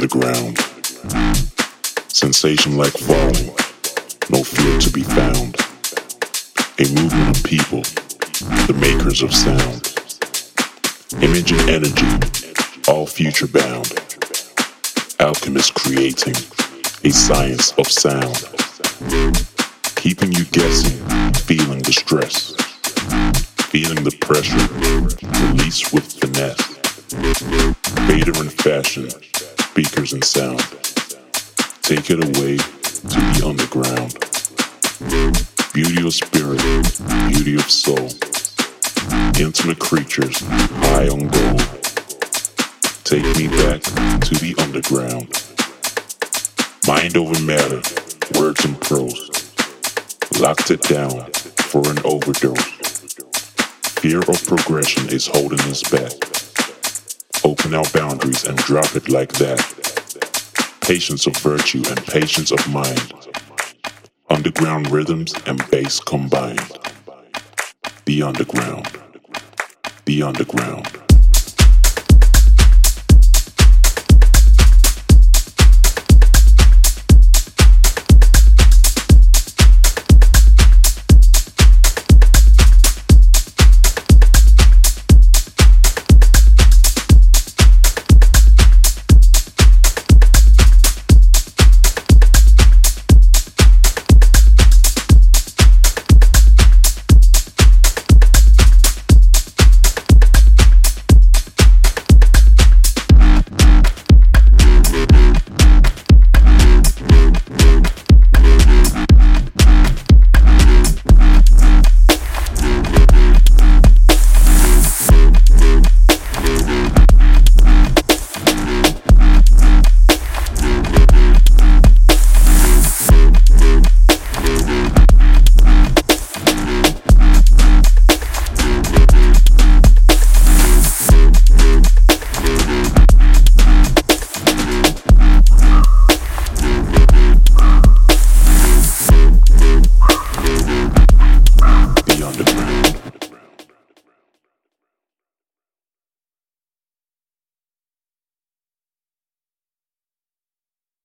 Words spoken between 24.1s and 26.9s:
pressure, release with finesse.